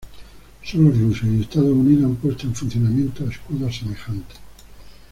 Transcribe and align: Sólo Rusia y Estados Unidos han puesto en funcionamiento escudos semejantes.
Sólo 0.63 0.89
Rusia 0.89 1.29
y 1.29 1.41
Estados 1.41 1.69
Unidos 1.69 2.05
han 2.05 2.15
puesto 2.15 2.47
en 2.47 2.55
funcionamiento 2.55 3.23
escudos 3.29 3.77
semejantes. 3.77 4.39